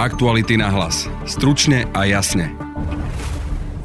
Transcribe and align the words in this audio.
Aktuality 0.00 0.56
na 0.56 0.72
hlas. 0.72 1.12
Stručne 1.28 1.84
a 1.92 2.08
jasne. 2.08 2.56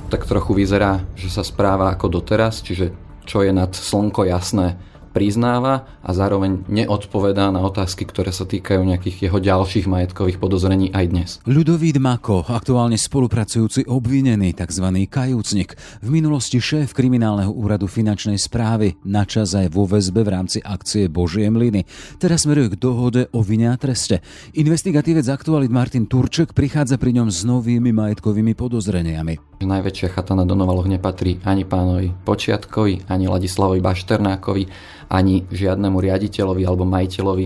Tak 0.08 0.24
trochu 0.24 0.56
vyzerá, 0.56 1.04
že 1.12 1.28
sa 1.28 1.44
správa 1.44 1.92
ako 1.92 2.08
doteraz, 2.08 2.64
čiže 2.64 2.96
čo 3.28 3.44
je 3.44 3.52
nad 3.52 3.76
slnko 3.76 4.24
jasné, 4.24 4.80
priznáva 5.16 5.88
a 6.04 6.12
zároveň 6.12 6.68
neodpovedá 6.68 7.48
na 7.56 7.64
otázky, 7.64 8.04
ktoré 8.04 8.36
sa 8.36 8.44
týkajú 8.44 8.84
nejakých 8.84 9.32
jeho 9.32 9.40
ďalších 9.40 9.88
majetkových 9.88 10.44
podozrení 10.44 10.92
aj 10.92 11.06
dnes. 11.08 11.30
Ľudovít 11.48 12.04
Mako, 12.04 12.44
aktuálne 12.52 13.00
spolupracujúci 13.00 13.88
obvinený, 13.88 14.52
tzv. 14.52 14.84
kajúcnik, 15.08 15.80
v 16.04 16.10
minulosti 16.12 16.60
šéf 16.60 16.92
kriminálneho 16.92 17.56
úradu 17.56 17.88
finančnej 17.88 18.36
správy, 18.36 19.00
načas 19.08 19.56
aj 19.56 19.72
vo 19.72 19.88
väzbe 19.88 20.28
v 20.28 20.34
rámci 20.36 20.60
akcie 20.60 21.08
Božie 21.08 21.48
mlyny. 21.48 21.88
Teraz 22.20 22.44
smeruje 22.44 22.76
k 22.76 22.82
dohode 22.84 23.32
o 23.32 23.40
vine 23.40 23.72
a 23.72 23.80
treste. 23.80 24.20
Investigatívec 24.52 25.32
aktualit 25.32 25.72
Martin 25.72 26.12
Turček 26.12 26.52
prichádza 26.52 27.00
pri 27.00 27.16
ňom 27.16 27.32
s 27.32 27.48
novými 27.48 27.96
majetkovými 27.96 28.52
podozreniami. 28.52 29.55
Najväčšia 29.56 30.12
chata 30.12 30.36
na 30.36 30.44
Donovaloch 30.44 30.86
nepatrí 30.86 31.40
ani 31.48 31.64
pánovi 31.64 32.12
Počiatkovi, 32.12 33.08
ani 33.08 33.32
Ladislavovi 33.32 33.80
Bašternákovi, 33.80 34.64
ani 35.10 35.48
žiadnemu 35.48 35.96
riaditeľovi 35.96 36.62
alebo 36.68 36.84
majiteľovi 36.84 37.46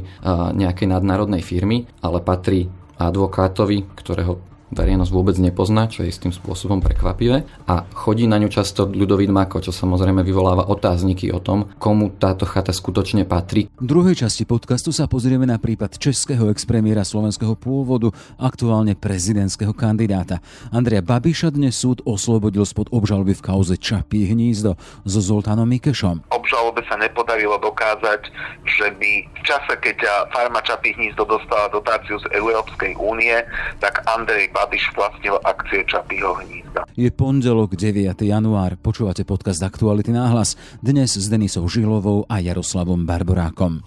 nejakej 0.58 0.88
nadnárodnej 0.90 1.46
firmy, 1.46 1.86
ale 2.02 2.26
patrí 2.26 2.66
advokátovi, 2.98 3.86
ktorého 3.94 4.49
verejnosť 4.74 5.12
vôbec 5.12 5.36
nepozná, 5.42 5.90
čo 5.90 6.06
je 6.06 6.14
istým 6.14 6.34
spôsobom 6.34 6.82
prekvapivé. 6.82 7.46
A 7.70 7.86
chodí 7.94 8.26
na 8.30 8.38
ňu 8.38 8.50
často 8.50 8.86
ľudový 8.86 9.30
Mako, 9.30 9.66
čo 9.66 9.72
samozrejme 9.74 10.22
vyvoláva 10.22 10.70
otázniky 10.70 11.30
o 11.34 11.42
tom, 11.42 11.70
komu 11.82 12.14
táto 12.16 12.46
chata 12.46 12.74
skutočne 12.74 13.26
patrí. 13.26 13.70
V 13.82 13.86
druhej 13.86 14.26
časti 14.26 14.46
podcastu 14.46 14.94
sa 14.94 15.10
pozrieme 15.10 15.46
na 15.46 15.58
prípad 15.58 15.98
českého 15.98 16.50
expremiéra 16.54 17.04
slovenského 17.06 17.54
pôvodu, 17.58 18.10
aktuálne 18.38 18.94
prezidentského 18.98 19.74
kandidáta. 19.76 20.42
Andrea 20.74 21.02
Babiša 21.04 21.54
dnes 21.54 21.78
súd 21.78 22.02
oslobodil 22.06 22.64
spod 22.64 22.90
obžaloby 22.94 23.36
v 23.36 23.46
kauze 23.46 23.76
Čapí 23.76 24.30
hnízdo 24.30 24.78
so 25.06 25.20
Zoltánom 25.20 25.68
Mikešom. 25.68 26.39
Obžalobe 26.40 26.82
sa 26.88 26.96
nepodarilo 26.96 27.60
dokázať, 27.60 28.32
že 28.64 28.88
by 28.96 29.12
v 29.28 29.42
čase, 29.44 29.74
keď 29.84 30.08
farma 30.32 30.64
Čapí 30.64 30.96
hnízdo 30.96 31.28
dostala 31.28 31.68
dotáciu 31.68 32.16
z 32.24 32.32
Európskej 32.32 32.96
únie, 32.96 33.36
tak 33.84 34.00
Andrej 34.08 34.48
Babiš 34.56 34.88
vlastnil 34.96 35.36
akcie 35.44 35.84
Čapího 35.84 36.32
hnízda. 36.40 36.88
Je 36.96 37.12
pondelok 37.12 37.76
9. 37.76 38.16
január, 38.24 38.80
počúvate 38.80 39.28
podcast 39.28 39.60
Aktuality 39.60 40.16
náhlas, 40.16 40.56
dnes 40.80 41.12
s 41.12 41.28
Denisou 41.28 41.68
Žilovou 41.68 42.24
a 42.32 42.40
Jaroslavom 42.40 43.04
Barborákom. 43.04 43.84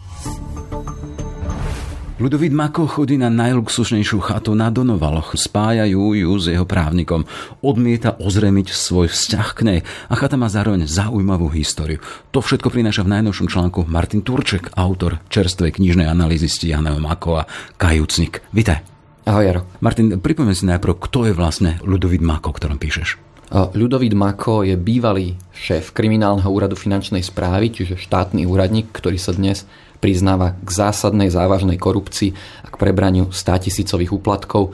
Ludovít 2.22 2.54
Mako 2.54 2.86
chodí 2.86 3.18
na 3.18 3.26
najluxusnejšiu 3.34 4.22
chatu 4.22 4.54
na 4.54 4.70
Donovaloch. 4.70 5.34
Spájajú 5.34 6.14
ju 6.14 6.30
s 6.38 6.46
jeho 6.46 6.62
právnikom. 6.62 7.26
Odmieta 7.66 8.14
ozremiť 8.14 8.70
svoj 8.70 9.10
vzťah 9.10 9.48
k 9.50 9.60
nej 9.66 9.78
a 10.06 10.14
chata 10.14 10.38
má 10.38 10.46
zároveň 10.46 10.86
zaujímavú 10.86 11.50
históriu. 11.50 11.98
To 12.30 12.38
všetko 12.38 12.70
prináša 12.70 13.02
v 13.02 13.18
najnovšom 13.18 13.50
článku 13.50 13.90
Martin 13.90 14.22
Turček, 14.22 14.70
autor 14.78 15.18
čerstvej 15.34 15.82
knižnej 15.82 16.06
analýzy 16.06 16.46
Stianého 16.46 17.02
Makova, 17.02 17.50
Kajúcnik. 17.74 18.46
Vítaj. 18.54 18.86
Ahoj 19.26 19.42
Jaro. 19.42 19.60
Martin, 19.82 20.22
pripomeň 20.22 20.54
si 20.54 20.62
najprv, 20.70 21.02
kto 21.02 21.26
je 21.26 21.34
vlastne 21.34 21.82
Ľudovít 21.82 22.22
Mako, 22.22 22.54
o 22.54 22.56
ktorom 22.56 22.78
píšeš. 22.78 23.31
Ľudovít 23.52 24.16
Mako 24.16 24.64
je 24.64 24.80
bývalý 24.80 25.36
šéf 25.52 25.92
kriminálneho 25.92 26.48
úradu 26.48 26.72
finančnej 26.72 27.20
správy, 27.20 27.68
čiže 27.68 28.00
štátny 28.00 28.48
úradník, 28.48 28.88
ktorý 28.88 29.20
sa 29.20 29.36
dnes 29.36 29.68
priznáva 30.00 30.56
k 30.64 30.68
zásadnej 30.72 31.28
závažnej 31.28 31.76
korupcii 31.76 32.32
a 32.64 32.72
k 32.72 32.80
prebraniu 32.80 33.28
100 33.28 33.68
tisícových 33.68 34.16
úplatkov 34.16 34.72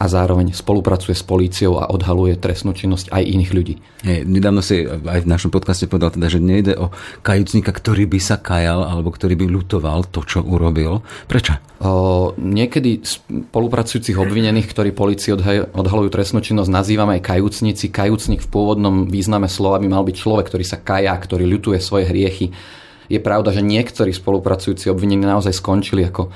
a 0.00 0.08
zároveň 0.08 0.56
spolupracuje 0.56 1.12
s 1.12 1.20
políciou 1.20 1.76
a 1.76 1.92
odhaluje 1.92 2.40
trestnú 2.40 2.72
činnosť 2.72 3.12
aj 3.12 3.20
iných 3.20 3.52
ľudí. 3.52 3.74
Je, 4.00 4.24
nedávno 4.24 4.64
si 4.64 4.88
aj 4.88 5.28
v 5.28 5.28
našom 5.28 5.52
podcaste 5.52 5.84
povedal 5.84 6.16
teda, 6.16 6.32
že 6.32 6.40
nejde 6.40 6.72
o 6.80 6.88
kajúcnika, 7.20 7.68
ktorý 7.68 8.08
by 8.08 8.16
sa 8.16 8.40
kajal 8.40 8.80
alebo 8.80 9.12
ktorý 9.12 9.36
by 9.36 9.46
lutoval 9.52 10.08
to, 10.08 10.24
čo 10.24 10.40
urobil. 10.40 11.04
Prečo? 11.28 11.60
O, 11.84 12.32
niekedy 12.40 13.04
spolupracujúcich 13.04 14.16
obvinených, 14.16 14.72
ktorí 14.72 14.96
policii 14.96 15.36
odhalujú 15.76 16.08
trestnú 16.08 16.40
činnosť, 16.40 16.72
nazývame 16.72 17.20
aj 17.20 17.36
kajúcnici. 17.36 17.92
Kajúcnik 17.92 18.40
v 18.40 18.48
pôvodnom 18.48 19.04
význame 19.04 19.52
slova 19.52 19.76
by 19.84 19.88
mal 19.92 20.02
byť 20.08 20.16
človek, 20.16 20.48
ktorý 20.48 20.64
sa 20.64 20.80
kaja, 20.80 21.12
ktorý 21.12 21.44
ľutuje 21.44 21.76
svoje 21.76 22.08
hriechy. 22.08 22.56
Je 23.12 23.20
pravda, 23.20 23.52
že 23.52 23.60
niektorí 23.60 24.16
spolupracujúci 24.16 24.88
obvinení 24.88 25.28
naozaj 25.28 25.52
skončili 25.60 26.08
ako 26.08 26.32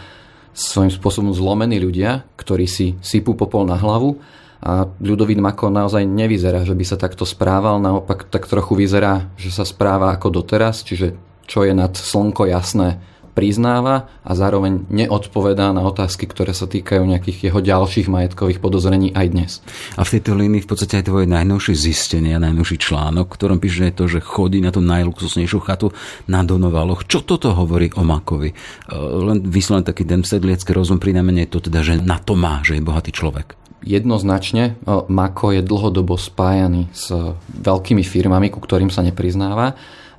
svojím 0.54 0.94
spôsobom 0.94 1.34
zlomení 1.34 1.82
ľudia, 1.82 2.22
ktorí 2.38 2.65
si 2.70 2.94
sypú 3.03 3.34
popol 3.34 3.66
na 3.66 3.75
hlavu. 3.75 4.22
A 4.65 4.88
ľudový 5.03 5.37
Mako 5.37 5.69
naozaj 5.69 6.09
nevyzerá, 6.09 6.65
že 6.65 6.72
by 6.72 6.84
sa 6.88 6.97
takto 6.97 7.28
správal, 7.28 7.82
naopak 7.82 8.32
tak 8.32 8.48
trochu 8.48 8.72
vyzerá, 8.78 9.28
že 9.37 9.53
sa 9.53 9.69
správa 9.69 10.16
ako 10.16 10.41
doteraz, 10.41 10.81
čiže 10.81 11.12
čo 11.44 11.69
je 11.69 11.76
nad 11.76 11.93
slnko 11.93 12.48
jasné, 12.48 12.97
priznáva 13.34 14.09
a 14.22 14.33
zároveň 14.33 14.87
neodpovedá 14.89 15.75
na 15.75 15.83
otázky, 15.83 16.31
ktoré 16.31 16.55
sa 16.55 16.71
týkajú 16.71 17.03
nejakých 17.03 17.50
jeho 17.50 17.61
ďalších 17.61 18.06
majetkových 18.06 18.62
podozrení 18.62 19.11
aj 19.11 19.27
dnes. 19.34 19.50
A 19.99 20.06
v 20.06 20.19
tejto 20.19 20.39
línii 20.39 20.62
v 20.62 20.71
podstate 20.71 21.03
aj 21.03 21.11
tvoje 21.11 21.27
najnovšie 21.27 21.75
zistenie, 21.75 22.39
najnovší 22.39 22.78
článok, 22.78 23.34
v 23.34 23.37
ktorom 23.37 23.59
píše 23.59 23.91
to, 23.93 24.06
že 24.06 24.23
chodí 24.23 24.62
na 24.62 24.71
tú 24.71 24.78
najluxusnejšiu 24.81 25.59
chatu 25.67 25.91
na 26.31 26.47
Donovaloch. 26.47 27.05
Čo 27.05 27.27
toto 27.27 27.53
hovorí 27.53 27.91
o 27.99 28.06
Makovi? 28.06 28.55
E, 28.55 28.56
len 28.97 29.43
vysloven 29.43 29.83
taký 29.83 30.06
ten 30.06 30.23
sedliecký 30.23 30.71
rozum 30.71 31.03
pri 31.03 31.12
je 31.15 31.50
to 31.50 31.59
teda, 31.59 31.81
že 31.83 31.94
na 31.99 32.23
to 32.23 32.39
má, 32.39 32.62
že 32.62 32.78
je 32.78 32.87
bohatý 32.87 33.11
človek. 33.11 33.59
Jednoznačne 33.84 34.78
e, 34.78 34.94
Mako 35.11 35.59
je 35.59 35.62
dlhodobo 35.67 36.15
spájaný 36.15 36.89
s 36.94 37.11
veľkými 37.50 38.06
firmami, 38.06 38.49
ku 38.55 38.62
ktorým 38.62 38.89
sa 38.89 39.03
nepriznáva 39.03 39.75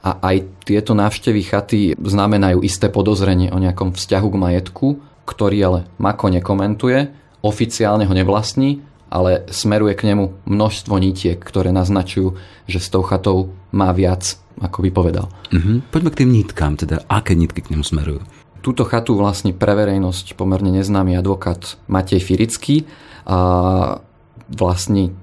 a 0.05 0.21
aj 0.21 0.45
tieto 0.69 0.93
návštevy 0.93 1.41
chaty 1.41 1.79
znamenajú 1.97 2.61
isté 2.61 2.93
podozrenie 2.93 3.49
o 3.49 3.57
nejakom 3.57 3.97
vzťahu 3.97 4.27
k 4.29 4.37
majetku, 4.37 4.87
ktorý 5.25 5.57
ale 5.65 5.79
Mako 5.97 6.29
nekomentuje, 6.29 7.09
oficiálne 7.41 8.05
ho 8.05 8.13
nevlastní, 8.13 8.85
ale 9.09 9.49
smeruje 9.49 9.97
k 9.97 10.13
nemu 10.13 10.45
množstvo 10.45 10.93
nitiek, 11.01 11.41
ktoré 11.41 11.73
naznačujú, 11.73 12.37
že 12.69 12.77
s 12.77 12.93
tou 12.93 13.01
chatou 13.01 13.57
má 13.73 13.89
viac, 13.97 14.37
ako 14.61 14.85
by 14.85 14.89
povedal. 14.93 15.25
Uh-huh. 15.49 15.81
Poďme 15.89 16.13
k 16.13 16.19
tým 16.21 16.31
nitkám, 16.37 16.77
teda 16.77 17.01
aké 17.09 17.33
nitky 17.33 17.65
k 17.65 17.73
nemu 17.73 17.81
smerujú? 17.81 18.21
Túto 18.61 18.85
chatu 18.85 19.13
vlastní 19.17 19.53
pre 19.53 19.77
verejnosť 19.77 20.37
pomerne 20.37 20.73
neznámy 20.73 21.17
advokát 21.17 21.77
Matej 21.85 22.21
Firický 22.21 22.89
a 23.25 24.01
vlastní 24.49 25.13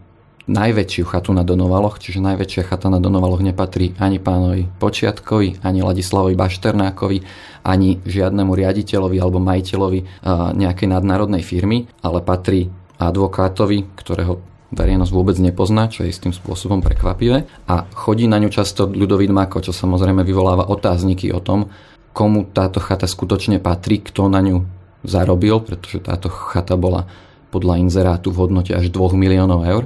najväčšiu 0.48 1.04
chatu 1.06 1.30
na 1.30 1.46
Donovaloch, 1.46 2.02
čiže 2.02 2.18
najväčšia 2.18 2.66
chata 2.66 2.90
na 2.90 2.98
Donovaloch 2.98 3.42
nepatrí 3.42 3.94
ani 4.02 4.18
pánovi 4.18 4.66
Počiatkovi, 4.66 5.62
ani 5.62 5.80
Ladislavovi 5.86 6.34
Bašternákovi, 6.34 7.18
ani 7.62 8.02
žiadnemu 8.02 8.50
riaditeľovi 8.50 9.16
alebo 9.22 9.38
majiteľovi 9.38 10.26
nejakej 10.58 10.88
nadnárodnej 10.90 11.46
firmy, 11.46 11.86
ale 12.02 12.22
patrí 12.26 12.66
advokátovi, 12.98 13.94
ktorého 13.94 14.42
verejnosť 14.72 15.12
vôbec 15.12 15.36
nepozná, 15.36 15.86
čo 15.92 16.02
je 16.02 16.10
istým 16.10 16.32
spôsobom 16.32 16.80
prekvapivé. 16.80 17.44
A 17.68 17.84
chodí 17.92 18.24
na 18.24 18.40
ňu 18.40 18.48
často 18.48 18.88
ľudový 18.88 19.28
Mako, 19.28 19.60
čo 19.60 19.72
samozrejme 19.76 20.24
vyvoláva 20.24 20.66
otázniky 20.72 21.28
o 21.30 21.44
tom, 21.44 21.68
komu 22.16 22.48
táto 22.50 22.80
chata 22.80 23.04
skutočne 23.04 23.60
patrí, 23.60 24.00
kto 24.00 24.32
na 24.32 24.40
ňu 24.40 24.64
zarobil, 25.04 25.60
pretože 25.60 26.00
táto 26.00 26.32
chata 26.32 26.74
bola 26.80 27.04
podľa 27.52 27.84
inzerátu 27.84 28.32
v 28.32 28.48
hodnote 28.48 28.72
až 28.72 28.88
2 28.88 29.12
miliónov 29.12 29.60
eur 29.68 29.84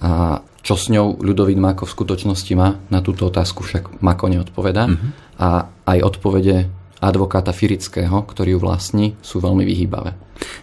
a 0.00 0.40
čo 0.62 0.78
s 0.78 0.86
ňou 0.88 1.18
ľudový 1.18 1.58
Mako 1.58 1.90
v 1.90 1.94
skutočnosti 1.98 2.52
má, 2.54 2.78
na 2.86 3.02
túto 3.02 3.26
otázku 3.26 3.66
však 3.66 3.98
Mako 3.98 4.30
neodpovedá. 4.30 4.86
Uh-huh. 4.86 5.10
A 5.42 5.66
aj 5.90 5.98
odpovede 6.06 6.70
advokáta 7.02 7.50
Firického, 7.50 8.22
ktorý 8.22 8.54
ju 8.54 8.60
vlastní, 8.62 9.18
sú 9.26 9.42
veľmi 9.42 9.66
vyhýbavé. 9.66 10.14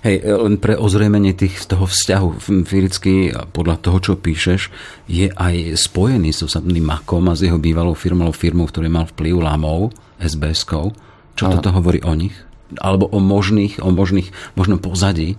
Hej, 0.03 0.23
len 0.23 0.55
pre 0.55 0.79
ozrejmenie 0.79 1.35
tých, 1.35 1.67
toho 1.67 1.83
vzťahu 1.83 2.27
Firický, 2.63 3.35
podľa 3.51 3.75
toho, 3.83 3.97
čo 3.99 4.13
píšeš, 4.15 4.71
je 5.11 5.27
aj 5.35 5.75
spojený 5.75 6.31
so 6.31 6.47
samotným 6.47 6.87
Makom 6.87 7.27
a 7.27 7.35
s 7.35 7.43
jeho 7.43 7.59
bývalou 7.59 7.91
firmou, 7.91 8.31
firmou, 8.31 8.71
ktorý 8.71 8.87
mal 8.87 9.07
vplyv 9.11 9.35
Lamov, 9.43 9.91
SBS-kou. 10.19 10.95
Čo 11.35 11.43
a... 11.47 11.59
toto 11.59 11.75
hovorí 11.75 11.99
o 12.07 12.15
nich? 12.15 12.35
Alebo 12.79 13.11
o 13.11 13.19
možných, 13.19 13.83
o 13.83 13.91
možných, 13.91 14.31
možnom 14.55 14.79
pozadí? 14.79 15.35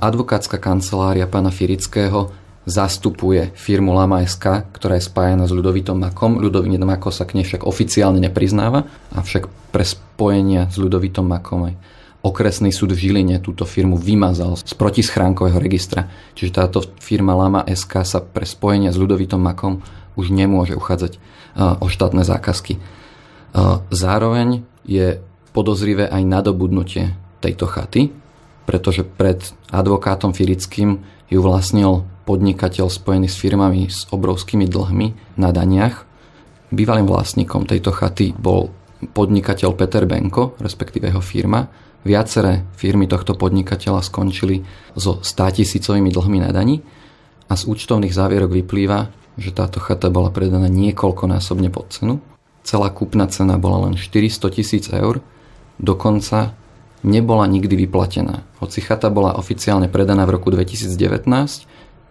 Advokátska 0.00 0.60
kancelária 0.60 1.28
pána 1.28 1.52
Firického 1.52 2.32
zastupuje 2.70 3.50
firmu 3.58 3.90
Lama 3.90 4.22
SK, 4.22 4.70
ktorá 4.70 4.94
je 4.94 5.10
spájana 5.10 5.44
s 5.44 5.52
Ľudovitom 5.52 5.98
Makom. 5.98 6.38
Ľudovit 6.38 6.78
Mako 6.78 7.10
sa 7.10 7.26
k 7.26 7.34
nej 7.34 7.44
však 7.44 7.66
oficiálne 7.66 8.22
nepriznáva, 8.22 8.86
avšak 9.10 9.50
pre 9.74 9.82
spojenia 9.82 10.70
s 10.70 10.78
Ľudovitom 10.78 11.26
Makom 11.26 11.66
aj 11.66 11.74
okresný 12.20 12.70
súd 12.70 12.94
v 12.94 13.10
Žiline 13.10 13.40
túto 13.42 13.64
firmu 13.66 13.98
vymazal 13.98 14.54
z 14.54 14.76
protischránkového 14.76 15.58
registra. 15.58 16.06
Čiže 16.38 16.52
táto 16.52 16.78
firma 17.00 17.34
Lama 17.34 17.66
SK 17.66 17.92
sa 18.06 18.20
pre 18.22 18.46
spojenia 18.46 18.94
s 18.94 19.00
Ľudovitom 19.00 19.40
Makom 19.40 19.82
už 20.14 20.30
nemôže 20.30 20.76
uchádzať 20.76 21.18
o 21.80 21.86
štátne 21.90 22.22
zákazky. 22.22 22.78
Zároveň 23.90 24.62
je 24.86 25.18
podozrivé 25.50 26.06
aj 26.06 26.22
nadobudnutie 26.22 27.18
tejto 27.42 27.66
chaty, 27.66 28.14
pretože 28.68 29.02
pred 29.02 29.42
advokátom 29.72 30.30
Firickým 30.30 31.02
ju 31.26 31.40
vlastnil 31.42 32.06
podnikateľ 32.30 32.86
spojený 32.86 33.26
s 33.26 33.42
firmami 33.42 33.90
s 33.90 34.06
obrovskými 34.14 34.70
dlhmi 34.70 35.34
na 35.42 35.50
daniach. 35.50 36.06
Bývalým 36.70 37.10
vlastníkom 37.10 37.66
tejto 37.66 37.90
chaty 37.90 38.30
bol 38.30 38.70
podnikateľ 39.02 39.74
Peter 39.74 40.06
Benko, 40.06 40.54
respektíve 40.62 41.10
jeho 41.10 41.18
firma. 41.18 41.66
Viaceré 42.06 42.70
firmy 42.78 43.10
tohto 43.10 43.34
podnikateľa 43.34 44.06
skončili 44.06 44.62
so 44.94 45.18
100 45.18 45.58
tisícovými 45.58 46.14
dlhmi 46.14 46.38
na 46.38 46.54
dani 46.54 46.78
a 47.50 47.58
z 47.58 47.66
účtovných 47.66 48.14
závierok 48.14 48.54
vyplýva, 48.62 49.10
že 49.34 49.50
táto 49.50 49.82
chata 49.82 50.06
bola 50.06 50.30
predaná 50.30 50.70
niekoľkonásobne 50.70 51.68
pod 51.74 51.90
cenu. 51.90 52.22
Celá 52.62 52.94
kúpna 52.94 53.26
cena 53.26 53.58
bola 53.58 53.90
len 53.90 53.98
400 53.98 54.54
tisíc 54.54 54.86
eur, 54.94 55.18
dokonca 55.82 56.54
nebola 57.02 57.48
nikdy 57.50 57.74
vyplatená. 57.84 58.46
Hoci 58.62 58.84
chata 58.84 59.08
bola 59.10 59.36
oficiálne 59.36 59.88
predaná 59.90 60.28
v 60.28 60.38
roku 60.38 60.52
2019, 60.52 61.26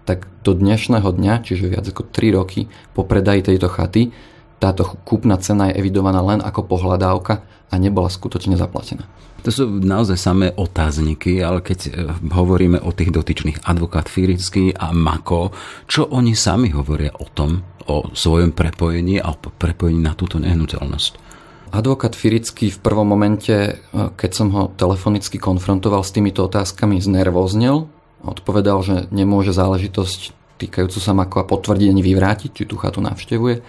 tak 0.09 0.25
do 0.41 0.57
dnešného 0.57 1.05
dňa, 1.05 1.45
čiže 1.45 1.69
viac 1.69 1.85
ako 1.85 2.09
3 2.09 2.33
roky 2.33 2.65
po 2.97 3.05
predaji 3.05 3.45
tejto 3.45 3.69
chaty, 3.69 4.09
táto 4.57 4.83
kúpna 5.05 5.37
cena 5.37 5.69
je 5.69 5.77
evidovaná 5.77 6.25
len 6.25 6.41
ako 6.41 6.65
pohľadávka 6.65 7.45
a 7.69 7.73
nebola 7.77 8.09
skutočne 8.09 8.57
zaplatená. 8.57 9.05
To 9.47 9.49
sú 9.55 9.63
naozaj 9.71 10.17
samé 10.19 10.47
otázniky, 10.51 11.39
ale 11.39 11.63
keď 11.63 11.79
e, 11.87 11.89
hovoríme 12.27 12.83
o 12.83 12.91
tých 12.91 13.07
dotyčných 13.07 13.63
advokát 13.63 14.11
Firický 14.11 14.75
a 14.75 14.91
Mako, 14.91 15.55
čo 15.87 16.11
oni 16.11 16.35
sami 16.35 16.75
hovoria 16.75 17.15
o 17.15 17.25
tom, 17.31 17.63
o 17.87 18.11
svojom 18.11 18.51
prepojení 18.51 19.23
a 19.23 19.31
o 19.31 19.39
prepojení 19.39 20.03
na 20.03 20.11
túto 20.11 20.43
nehnuteľnosť? 20.43 21.31
Advokát 21.71 22.19
Firický 22.19 22.67
v 22.67 22.83
prvom 22.83 23.07
momente, 23.07 23.55
e, 23.55 23.71
keď 23.93 24.31
som 24.35 24.51
ho 24.51 24.75
telefonicky 24.75 25.39
konfrontoval 25.39 26.03
s 26.03 26.11
týmito 26.11 26.43
otázkami, 26.43 26.99
znervoznel. 26.99 27.87
Odpovedal, 28.23 28.77
že 28.83 28.95
nemôže 29.15 29.55
záležitosť 29.55 30.35
týkajúcu 30.59 30.99
sa 30.99 31.15
Mako 31.15 31.37
a 31.39 31.49
potvrdiť 31.49 31.87
ani 31.87 32.03
vyvrátiť, 32.03 32.51
či 32.51 32.63
tú 32.67 32.75
chatu 32.75 32.99
navštevuje, 32.99 33.63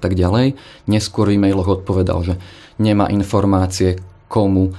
tak 0.00 0.16
ďalej. 0.16 0.56
Neskôr 0.88 1.28
v 1.28 1.36
e-mailoch 1.36 1.84
odpovedal, 1.84 2.24
že 2.24 2.34
nemá 2.80 3.12
informácie, 3.12 4.00
komu 4.30 4.70
e, 4.70 4.72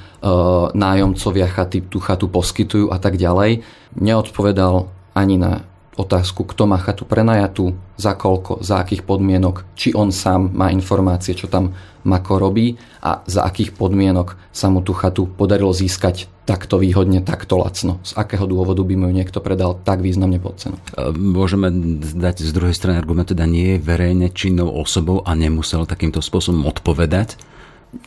nájomcovia 0.74 1.46
chaty 1.52 1.86
tú 1.86 2.02
chatu 2.02 2.32
poskytujú 2.32 2.90
a 2.90 2.98
tak 2.98 3.20
ďalej. 3.20 3.62
Neodpovedal 4.00 4.90
ani 5.14 5.36
na 5.38 5.68
otázku, 6.00 6.48
kto 6.48 6.68
má 6.68 6.80
chatu 6.80 7.04
prenajatú, 7.04 7.76
za 8.00 8.16
koľko, 8.16 8.64
za 8.64 8.80
akých 8.80 9.04
podmienok, 9.04 9.68
či 9.76 9.92
on 9.92 10.10
sám 10.10 10.52
má 10.56 10.72
informácie, 10.72 11.36
čo 11.36 11.52
tam 11.52 11.76
Mako 12.02 12.42
robí 12.42 12.82
a 13.06 13.22
za 13.30 13.46
akých 13.46 13.78
podmienok 13.78 14.34
sa 14.50 14.74
mu 14.74 14.82
tú 14.82 14.98
chatu 14.98 15.30
podarilo 15.30 15.70
získať 15.70 16.26
takto 16.50 16.82
výhodne, 16.82 17.22
takto 17.22 17.62
lacno. 17.62 18.02
Z 18.02 18.18
akého 18.18 18.50
dôvodu 18.50 18.82
by 18.82 18.98
mu 18.98 19.06
ju 19.12 19.14
niekto 19.14 19.38
predal 19.38 19.78
tak 19.78 20.02
významne 20.02 20.42
pod 20.42 20.58
cenu. 20.58 20.82
Môžeme 21.14 21.70
dať 22.02 22.42
z 22.42 22.52
druhej 22.52 22.74
strany 22.74 22.98
argument, 22.98 23.30
teda 23.30 23.46
nie 23.46 23.78
je 23.78 23.84
verejne 23.86 24.34
činnou 24.34 24.74
osobou 24.74 25.22
a 25.22 25.38
nemusel 25.38 25.86
takýmto 25.86 26.26
spôsobom 26.26 26.66
odpovedať? 26.66 27.38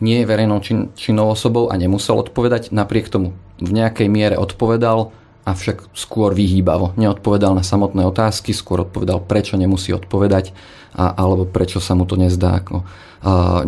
Nie 0.02 0.24
je 0.24 0.26
verejnou 0.26 0.58
čin, 0.64 0.90
činnou 0.96 1.30
osobou 1.30 1.70
a 1.70 1.78
nemusel 1.78 2.16
odpovedať, 2.16 2.72
napriek 2.72 3.12
tomu 3.12 3.36
v 3.62 3.70
nejakej 3.70 4.08
miere 4.10 4.36
odpovedal, 4.40 5.14
avšak 5.44 5.92
skôr 5.92 6.32
vyhýbavo. 6.32 6.96
Neodpovedal 6.96 7.52
na 7.52 7.64
samotné 7.64 8.04
otázky, 8.08 8.56
skôr 8.56 8.88
odpovedal, 8.88 9.24
prečo 9.24 9.60
nemusí 9.60 9.92
odpovedať, 9.92 10.56
a, 10.96 11.12
alebo 11.12 11.44
prečo 11.44 11.78
sa 11.84 11.92
mu 11.92 12.08
to 12.08 12.16
nezdá 12.16 12.64
ako 12.64 12.80
a, 12.80 12.84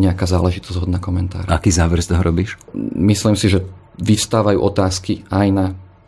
nejaká 0.00 0.24
záležitosť 0.24 0.76
hodná 0.80 0.96
komentár. 0.96 1.44
Aký 1.52 1.68
záver 1.68 2.00
z 2.00 2.16
toho 2.16 2.24
robíš? 2.24 2.56
Myslím 2.96 3.36
si, 3.36 3.52
že 3.52 3.64
vyvstávajú 4.00 4.58
otázky 4.60 5.28
aj 5.28 5.48
na 5.52 5.66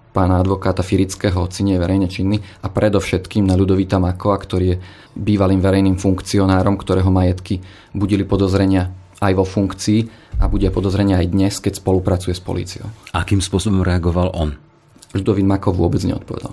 pána 0.08 0.40
advokáta 0.40 0.80
Firického, 0.80 1.36
hoci 1.36 1.62
nie 1.62 1.76
je 1.76 1.84
verejne 1.84 2.08
činný, 2.08 2.40
a 2.64 2.66
predovšetkým 2.72 3.44
na 3.44 3.54
Ľudovita 3.54 4.00
Makova, 4.00 4.40
ktorý 4.40 4.66
je 4.72 4.80
bývalým 5.14 5.60
verejným 5.60 6.00
funkcionárom, 6.00 6.80
ktorého 6.80 7.12
majetky 7.12 7.60
budili 7.92 8.24
podozrenia 8.24 8.88
aj 9.20 9.32
vo 9.36 9.44
funkcii 9.44 10.00
a 10.38 10.46
bude 10.46 10.70
podozrenia 10.70 11.18
aj 11.18 11.26
dnes, 11.28 11.54
keď 11.58 11.82
spolupracuje 11.82 12.34
s 12.34 12.42
políciou. 12.42 12.86
Akým 13.12 13.42
spôsobom 13.42 13.82
reagoval 13.82 14.30
on? 14.32 14.67
Ľudovít 15.08 15.48
Makov 15.48 15.80
vôbec 15.80 16.04
neodpovedal. 16.04 16.52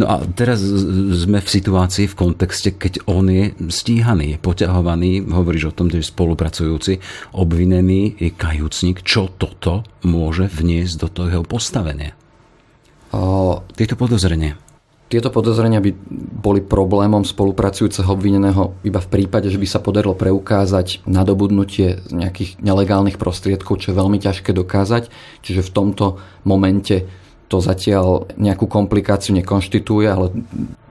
No 0.00 0.04
a 0.08 0.24
teraz 0.32 0.64
sme 0.64 1.44
v 1.44 1.48
situácii, 1.48 2.08
v 2.08 2.16
kontexte, 2.16 2.72
keď 2.72 3.04
on 3.04 3.28
je 3.28 3.52
stíhaný, 3.68 4.36
je 4.36 4.38
poťahovaný, 4.40 5.28
hovoríš 5.28 5.72
o 5.72 5.76
tom, 5.76 5.92
že 5.92 6.00
spolupracujúci, 6.00 7.04
obvinený, 7.36 8.16
je 8.16 8.32
kajúcnik. 8.32 9.04
Čo 9.04 9.28
toto 9.36 9.84
môže 10.08 10.48
vniesť 10.48 11.04
do 11.04 11.08
toho 11.12 11.44
postavenia? 11.44 12.16
O... 13.12 13.60
Tieto 13.76 13.92
podozrenie. 14.00 14.56
Tieto 15.12 15.28
podozrenia 15.28 15.84
by 15.84 15.92
boli 16.40 16.64
problémom 16.64 17.20
spolupracujúceho 17.20 18.08
obvineného 18.08 18.80
iba 18.80 18.96
v 18.96 19.12
prípade, 19.12 19.52
že 19.52 19.60
by 19.60 19.68
sa 19.68 19.84
podarilo 19.84 20.16
preukázať 20.16 21.04
nadobudnutie 21.04 22.00
nejakých 22.08 22.56
nelegálnych 22.64 23.20
prostriedkov, 23.20 23.84
čo 23.84 23.92
je 23.92 24.00
veľmi 24.00 24.16
ťažké 24.16 24.56
dokázať. 24.56 25.12
Čiže 25.44 25.68
v 25.68 25.74
tomto 25.76 26.16
momente 26.48 27.20
to 27.52 27.60
zatiaľ 27.60 28.32
nejakú 28.40 28.64
komplikáciu 28.64 29.36
nekonštituje, 29.36 30.08
ale 30.08 30.32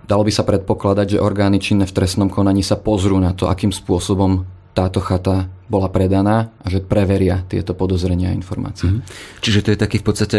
dalo 0.06 0.22
by 0.22 0.30
sa 0.30 0.46
predpokladať, 0.46 1.18
že 1.18 1.24
orgány 1.24 1.58
činné 1.58 1.90
v 1.90 1.96
trestnom 1.98 2.30
konaní 2.30 2.62
sa 2.62 2.78
pozrú 2.78 3.18
na 3.18 3.34
to, 3.34 3.50
akým 3.50 3.74
spôsobom 3.74 4.46
táto 4.72 5.02
chata 5.02 5.50
bola 5.68 5.92
predaná 5.92 6.54
a 6.64 6.70
že 6.72 6.80
preveria 6.80 7.44
tieto 7.50 7.76
podozrenia 7.76 8.32
a 8.32 8.38
informácie. 8.38 8.88
Mm-hmm. 8.88 9.42
Čiže 9.44 9.60
to 9.68 9.72
je 9.74 9.82
taký 9.82 10.00
v 10.00 10.06
podstate 10.06 10.38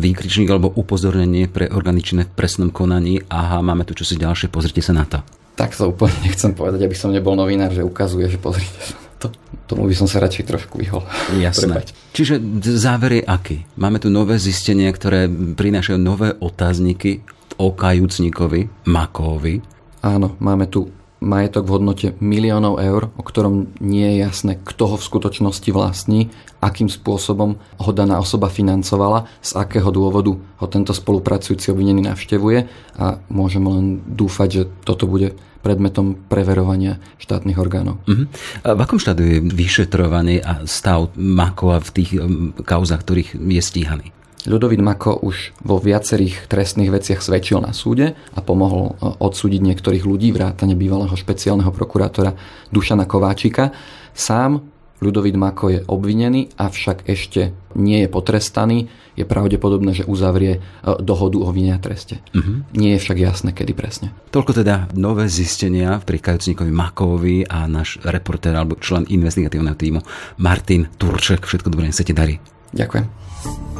výkričník 0.00 0.48
alebo 0.48 0.72
upozornenie 0.72 1.50
pre 1.50 1.68
orgány 1.68 2.00
činné 2.00 2.24
v 2.24 2.32
presnom 2.32 2.72
konaní. 2.72 3.20
Aha, 3.28 3.60
máme 3.60 3.84
tu 3.84 3.92
čosi 3.92 4.16
ďalšie, 4.16 4.48
pozrite 4.48 4.80
sa 4.80 4.96
na 4.96 5.04
to. 5.04 5.20
Tak 5.58 5.76
to 5.76 5.92
úplne 5.92 6.14
nechcem 6.24 6.56
povedať, 6.56 6.86
aby 6.86 6.96
som 6.96 7.12
nebol 7.12 7.36
novinár, 7.36 7.74
že 7.74 7.84
ukazuje, 7.84 8.30
že 8.30 8.40
pozrite 8.40 8.78
sa 8.80 9.03
to, 9.24 9.32
tomu 9.64 9.88
by 9.88 9.96
som 9.96 10.04
sa 10.04 10.20
radšej 10.20 10.44
trošku 10.44 10.76
vyhol. 10.76 11.00
Jasné. 11.40 11.72
Prepať. 11.72 11.86
Čiže 12.12 12.34
záver 12.76 13.20
je 13.20 13.22
aký? 13.24 13.64
Máme 13.80 13.96
tu 13.96 14.12
nové 14.12 14.36
zistenia, 14.36 14.92
ktoré 14.92 15.26
prinášajú 15.30 15.98
nové 15.98 16.36
otázniky 16.36 17.24
o 17.56 17.72
kajúcnikovi, 17.72 18.84
Makovi. 18.84 19.64
Áno, 20.04 20.36
máme 20.42 20.68
tu 20.68 20.92
majetok 21.24 21.64
v 21.64 21.72
hodnote 21.80 22.06
miliónov 22.20 22.78
eur, 22.78 23.08
o 23.16 23.22
ktorom 23.24 23.72
nie 23.80 24.14
je 24.14 24.16
jasné, 24.22 24.52
kto 24.60 24.94
ho 24.94 24.96
v 25.00 25.08
skutočnosti 25.08 25.70
vlastní, 25.72 26.28
akým 26.60 26.92
spôsobom 26.92 27.56
ho 27.58 27.90
daná 27.96 28.20
osoba 28.20 28.52
financovala, 28.52 29.26
z 29.40 29.56
akého 29.56 29.88
dôvodu 29.88 30.36
ho 30.36 30.66
tento 30.68 30.92
spolupracujúci 30.92 31.72
obvinený 31.72 32.04
navštevuje 32.04 32.58
a 33.00 33.18
môžeme 33.32 33.68
len 33.72 33.86
dúfať, 34.04 34.48
že 34.48 34.62
toto 34.84 35.08
bude 35.08 35.32
predmetom 35.64 36.28
preverovania 36.28 37.00
štátnych 37.16 37.56
orgánov. 37.56 37.96
Uh-huh. 38.04 38.28
A 38.60 38.76
v 38.76 38.80
akom 38.84 39.00
štádiu 39.00 39.40
je 39.40 39.40
vyšetrovaný 39.40 40.44
a 40.44 40.68
stav 40.68 41.08
Makova 41.16 41.80
v 41.80 41.90
tých 41.96 42.10
um, 42.20 42.52
kauzach, 42.52 43.00
ktorých 43.00 43.40
je 43.40 43.62
stíhaný? 43.64 44.12
Ľudovít 44.44 44.84
Mako 44.84 45.24
už 45.24 45.56
vo 45.64 45.80
viacerých 45.80 46.52
trestných 46.52 46.92
veciach 46.92 47.24
svedčil 47.24 47.64
na 47.64 47.72
súde 47.72 48.12
a 48.36 48.40
pomohol 48.44 48.92
uh, 48.92 49.16
odsúdiť 49.16 49.60
niektorých 49.64 50.04
ľudí, 50.04 50.36
vrátane 50.36 50.76
bývalého 50.76 51.16
špeciálneho 51.16 51.72
prokurátora 51.72 52.36
Dušana 52.68 53.08
Kováčika. 53.08 53.72
Sám 54.12 54.74
Ľudovít 55.04 55.36
Mako 55.36 55.66
je 55.68 55.80
obvinený, 55.84 56.54
avšak 56.56 57.04
ešte 57.04 57.52
nie 57.76 58.06
je 58.06 58.08
potrestaný. 58.08 58.88
Je 59.18 59.26
pravdepodobné, 59.28 59.94
že 59.94 60.08
uzavrie 60.08 60.58
e, 60.58 60.60
dohodu 61.02 61.38
o 61.38 61.50
vine 61.54 61.76
a 61.76 61.82
treste. 61.82 62.18
Uh-huh. 62.34 62.66
Nie 62.74 62.96
je 62.96 63.02
však 63.04 63.18
jasné, 63.20 63.50
kedy 63.52 63.76
presne. 63.76 64.10
Toľko 64.32 64.64
teda 64.64 64.90
nové 64.96 65.30
zistenia 65.30 66.02
pri 66.02 66.18
kajúcníkovi 66.18 66.72
Makovi 66.72 67.46
a 67.46 67.68
náš 67.70 68.00
reportér 68.02 68.58
alebo 68.58 68.80
člen 68.80 69.06
investigatívneho 69.06 69.76
týmu 69.78 70.00
Martin 70.40 70.90
Turček. 70.98 71.46
Všetko 71.46 71.70
dobré, 71.70 71.90
nech 71.90 71.98
sa 71.98 72.06
ti 72.06 72.16
darí. 72.16 72.40
Ďakujem. 72.74 73.73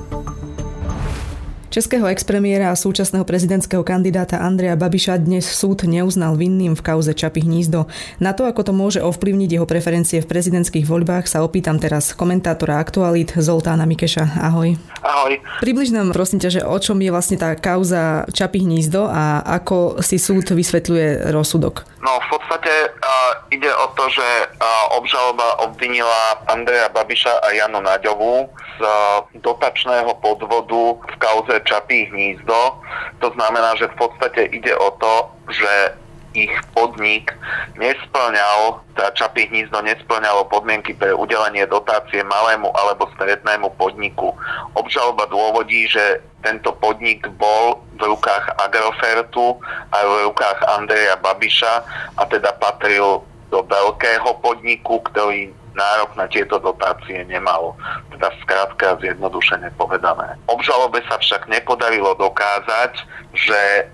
Českého 1.75 2.07
expremiéra 2.07 2.71
a 2.71 2.79
súčasného 2.79 3.27
prezidentského 3.27 3.83
kandidáta 3.83 4.39
Andreja 4.39 4.79
Babiša 4.79 5.19
dnes 5.19 5.43
súd 5.43 5.83
neuznal 5.91 6.39
vinným 6.39 6.79
v 6.79 6.85
kauze 6.87 7.11
Čapy 7.11 7.43
hnízdo. 7.43 7.91
Na 8.23 8.31
to, 8.31 8.47
ako 8.47 8.71
to 8.71 8.71
môže 8.71 9.03
ovplyvniť 9.03 9.59
jeho 9.59 9.67
preferencie 9.67 10.23
v 10.23 10.31
prezidentských 10.31 10.87
voľbách, 10.87 11.27
sa 11.27 11.43
opýtam 11.43 11.83
teraz 11.83 12.15
komentátora 12.15 12.79
aktualít 12.79 13.35
Zoltána 13.35 13.91
Mikeša. 13.91 14.39
Ahoj. 14.39 14.79
Ahoj. 15.03 15.43
Približ 15.67 15.91
nám 15.91 16.15
prosím 16.15 16.39
ťa, 16.39 16.51
že 16.55 16.61
o 16.63 16.79
čom 16.79 16.95
je 17.03 17.11
vlastne 17.11 17.43
tá 17.43 17.59
kauza 17.59 18.23
Čapy 18.31 18.63
hnízdo 18.63 19.11
a 19.11 19.43
ako 19.43 19.99
si 19.99 20.23
súd 20.23 20.55
vysvetľuje 20.55 21.35
rozsudok. 21.35 21.91
No 22.05 22.21
v 22.21 22.37
podstate 22.37 22.93
uh, 22.93 23.33
ide 23.49 23.73
o 23.73 23.89
to, 23.97 24.13
že 24.13 24.29
uh, 24.45 24.93
obžaloba 24.93 25.57
obvinila 25.65 26.37
Andreja 26.53 26.93
Babiša 26.93 27.41
a 27.41 27.49
Janu 27.57 27.81
Naďovú 27.81 28.53
z 28.77 28.81
uh, 28.85 29.25
dotačného 29.41 30.13
podvodu 30.21 31.01
v 31.01 31.15
kauze 31.17 31.57
Čapí 31.65 32.13
hnízdo. 32.13 32.77
To 33.25 33.29
znamená, 33.33 33.73
že 33.81 33.89
v 33.89 33.97
podstate 33.97 34.53
ide 34.53 34.77
o 34.77 34.93
to, 35.01 35.33
že 35.49 35.97
ich 36.35 36.53
podnik 36.75 37.31
nesplňal, 37.79 38.83
tá 38.99 39.15
Čapy 39.15 39.47
hnízdo 39.49 39.81
nesplňalo 39.87 40.51
podmienky 40.51 40.93
pre 40.95 41.15
udelenie 41.15 41.65
dotácie 41.71 42.27
malému 42.27 42.75
alebo 42.75 43.09
strednému 43.15 43.71
podniku. 43.79 44.35
Obžaloba 44.75 45.31
dôvodí, 45.31 45.87
že 45.87 46.21
tento 46.43 46.75
podnik 46.77 47.25
bol 47.39 47.81
v 47.97 48.03
rukách 48.11 48.53
Agrofertu 48.61 49.57
a 49.95 49.97
v 50.05 50.13
rukách 50.29 50.59
Andreja 50.77 51.17
Babiša 51.23 51.75
a 52.19 52.23
teda 52.29 52.53
patril 52.59 53.23
do 53.49 53.63
veľkého 53.65 54.43
podniku, 54.43 55.01
ktorý 55.09 55.55
nárok 55.75 56.15
na 56.15 56.31
tieto 56.31 56.63
dotácie 56.63 57.27
nemalo. 57.27 57.75
Teda 58.15 58.31
skrátka 58.43 58.95
zjednodušene 59.03 59.75
povedané. 59.75 60.39
Obžalobe 60.47 61.03
sa 61.11 61.19
však 61.19 61.51
nepodarilo 61.51 62.15
dokázať, 62.17 62.95
že 63.35 63.91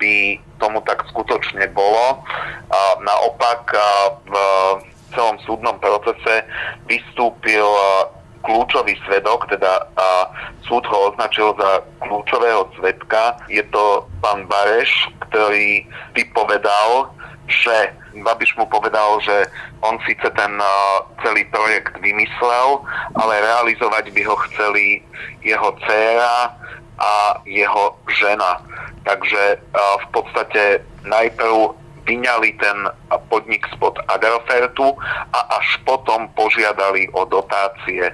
by 0.00 0.40
tomu 0.58 0.80
tak 0.88 1.04
skutočne 1.12 1.68
bolo. 1.76 2.24
Naopak 3.04 3.72
v 4.24 4.34
celom 5.12 5.36
súdnom 5.44 5.76
procese 5.80 6.44
vystúpil 6.88 7.64
kľúčový 8.38 8.94
svedok, 9.04 9.50
teda 9.50 9.82
a 9.98 10.30
súd 10.64 10.86
ho 10.86 11.10
označil 11.10 11.52
za 11.58 11.82
kľúčového 12.00 12.70
svedka. 12.78 13.34
Je 13.50 13.60
to 13.68 14.06
pán 14.22 14.46
Bareš, 14.46 14.88
ktorý 15.28 15.84
vypovedal, 16.14 17.12
že 17.48 17.96
Babiš 18.12 18.54
mu 18.60 18.68
povedal, 18.68 19.20
že 19.24 19.48
on 19.80 19.96
síce 20.04 20.24
ten 20.36 20.52
celý 21.24 21.44
projekt 21.48 21.96
vymyslel, 21.98 22.84
ale 23.16 23.40
realizovať 23.40 24.12
by 24.12 24.22
ho 24.28 24.36
chceli 24.48 25.00
jeho 25.42 25.72
dcéra 25.80 26.52
a 26.98 27.12
jeho 27.48 27.96
žena. 28.20 28.60
Takže 29.08 29.58
v 29.78 30.06
podstate 30.12 30.84
najprv 31.08 31.72
vyňali 32.04 32.56
ten 32.60 32.88
podnik 33.28 33.64
spod 33.76 33.96
Agrofertu 34.08 34.96
a 35.32 35.40
až 35.60 35.68
potom 35.84 36.28
požiadali 36.32 37.08
o 37.12 37.24
dotácie. 37.28 38.12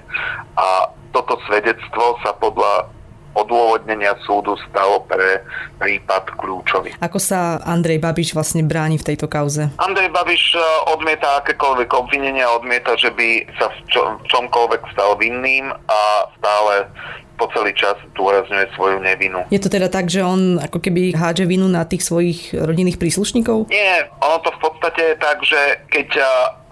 A 0.59 0.67
toto 1.15 1.39
svedectvo 1.47 2.19
sa 2.27 2.35
podľa 2.39 2.91
odôvodnenia 3.35 4.15
súdu 4.23 4.55
stalo 4.71 5.03
pre 5.05 5.43
prípad 5.83 6.39
kľúčový. 6.39 6.95
Ako 7.03 7.19
sa 7.19 7.59
Andrej 7.67 8.01
Babiš 8.01 8.33
vlastne 8.33 8.63
bráni 8.63 8.97
v 8.97 9.07
tejto 9.13 9.27
kauze? 9.27 9.69
Andrej 9.79 10.11
Babiš 10.15 10.55
e, 10.55 10.63
odmieta 10.95 11.43
akékoľvek 11.43 11.91
obvinenia, 11.93 12.47
odmieta, 12.55 12.95
že 12.95 13.11
by 13.11 13.45
sa 13.59 13.69
v, 13.71 13.77
čo, 13.91 14.01
v 14.23 14.25
čomkoľvek 14.31 14.83
stal 14.95 15.19
vinným 15.19 15.71
a 15.71 16.01
stále 16.39 16.89
po 17.35 17.51
celý 17.51 17.75
čas 17.75 17.99
dôrazňuje 18.15 18.67
svoju 18.79 19.03
nevinu. 19.03 19.43
Je 19.51 19.59
to 19.59 19.67
teda 19.67 19.91
tak, 19.91 20.07
že 20.07 20.23
on 20.23 20.63
ako 20.63 20.79
keby 20.79 21.19
hádže 21.19 21.51
vinu 21.51 21.67
na 21.67 21.83
tých 21.83 22.07
svojich 22.07 22.55
rodinných 22.55 23.03
príslušníkov? 23.03 23.67
Nie, 23.75 24.07
ono 24.23 24.39
to 24.47 24.55
v 24.55 24.61
podstate 24.63 25.03
je 25.03 25.17
tak, 25.19 25.39
že 25.43 25.61
keď 25.91 26.09
e, 26.15 26.25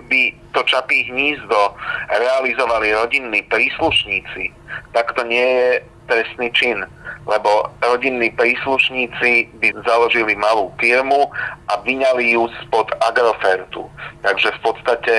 by 0.06 0.22
to 0.52 0.60
čapí 0.68 1.08
hnízdo 1.08 1.74
realizovali 2.12 2.92
rodinní 2.94 3.42
príslušníci, 3.48 4.52
tak 4.92 5.10
to 5.16 5.24
nie 5.24 5.42
je 5.42 5.68
trestný 6.12 6.52
čin, 6.52 6.84
lebo 7.24 7.72
rodinní 7.80 8.28
príslušníci 8.36 9.48
by 9.56 9.68
založili 9.88 10.36
malú 10.36 10.68
firmu 10.76 11.32
a 11.72 11.80
vyňali 11.80 12.36
ju 12.36 12.44
spod 12.66 12.92
Agrofertu. 13.00 13.88
Takže 14.20 14.52
v 14.52 14.60
podstate, 14.60 15.14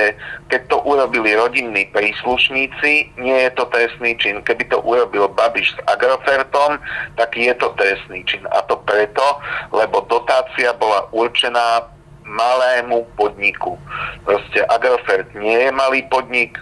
keď 0.53 0.61
to 0.69 0.77
urobili 0.85 1.33
rodinní 1.33 1.89
príslušníci, 1.89 3.17
nie 3.17 3.37
je 3.49 3.51
to 3.57 3.65
trestný 3.73 4.13
čin. 4.21 4.45
Keby 4.45 4.69
to 4.69 4.77
urobil 4.85 5.31
Babiš 5.33 5.73
s 5.73 5.79
Agrofertom, 5.89 6.77
tak 7.17 7.33
je 7.33 7.51
to 7.57 7.73
trestný 7.73 8.21
čin. 8.29 8.45
A 8.53 8.61
to 8.69 8.77
preto, 8.85 9.41
lebo 9.73 10.05
dotácia 10.05 10.75
bola 10.77 11.09
určená 11.09 11.89
malému 12.23 13.03
podniku. 13.19 13.75
Proste 14.23 14.63
Agrofert 14.71 15.27
nie 15.35 15.59
je 15.67 15.71
malý 15.71 16.03
podnik, 16.07 16.55